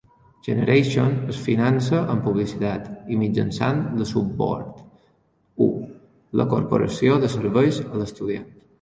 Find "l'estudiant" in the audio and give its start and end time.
8.05-8.55